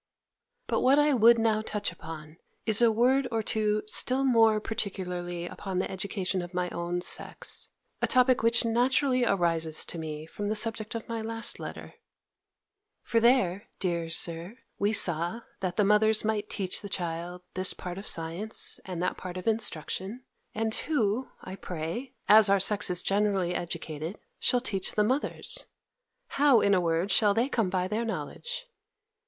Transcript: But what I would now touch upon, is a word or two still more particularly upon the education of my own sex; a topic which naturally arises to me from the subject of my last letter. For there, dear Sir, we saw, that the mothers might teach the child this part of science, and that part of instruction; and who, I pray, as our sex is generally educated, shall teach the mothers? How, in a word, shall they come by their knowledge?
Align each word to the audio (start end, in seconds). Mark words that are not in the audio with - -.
But 0.65 0.79
what 0.81 0.97
I 0.97 1.13
would 1.13 1.37
now 1.37 1.61
touch 1.61 1.91
upon, 1.91 2.37
is 2.65 2.81
a 2.81 2.91
word 2.91 3.27
or 3.31 3.43
two 3.43 3.83
still 3.85 4.23
more 4.23 4.59
particularly 4.59 5.45
upon 5.45 5.77
the 5.77 5.91
education 5.91 6.41
of 6.41 6.55
my 6.55 6.71
own 6.71 7.01
sex; 7.01 7.69
a 8.01 8.07
topic 8.07 8.41
which 8.41 8.65
naturally 8.65 9.23
arises 9.25 9.85
to 9.85 9.99
me 9.99 10.25
from 10.25 10.47
the 10.47 10.55
subject 10.55 10.95
of 10.95 11.07
my 11.07 11.21
last 11.21 11.59
letter. 11.59 11.93
For 13.03 13.19
there, 13.19 13.67
dear 13.79 14.09
Sir, 14.09 14.57
we 14.79 14.91
saw, 14.91 15.41
that 15.59 15.75
the 15.75 15.83
mothers 15.83 16.25
might 16.25 16.49
teach 16.49 16.81
the 16.81 16.89
child 16.89 17.43
this 17.53 17.71
part 17.75 17.99
of 17.99 18.07
science, 18.07 18.79
and 18.85 19.03
that 19.03 19.17
part 19.17 19.37
of 19.37 19.45
instruction; 19.47 20.23
and 20.55 20.73
who, 20.73 21.27
I 21.43 21.55
pray, 21.55 22.13
as 22.27 22.49
our 22.49 22.59
sex 22.59 22.89
is 22.89 23.03
generally 23.03 23.53
educated, 23.53 24.17
shall 24.39 24.61
teach 24.61 24.93
the 24.93 25.03
mothers? 25.03 25.67
How, 26.27 26.59
in 26.59 26.73
a 26.73 26.81
word, 26.81 27.11
shall 27.11 27.35
they 27.35 27.47
come 27.47 27.69
by 27.69 27.87
their 27.87 28.03
knowledge? 28.03 28.65